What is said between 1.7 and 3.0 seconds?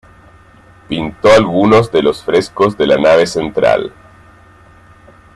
de los frescos de la